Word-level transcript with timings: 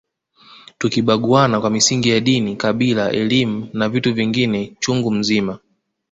Tukibaguana 0.77 1.61
kwa 1.61 1.69
misingi 1.69 2.09
ya 2.09 2.19
dini 2.19 2.55
kabila 2.55 3.11
elimu 3.11 3.69
na 3.73 3.89
vitu 3.89 4.13
vingine 4.13 4.73
chungu 4.79 5.11
mzima 5.11 5.59